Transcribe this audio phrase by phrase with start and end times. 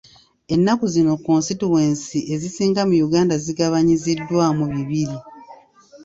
[0.53, 5.17] Ensangi zino konsitituwensi ezisinga mu Uganda zigabanyiziddwamu bibiri.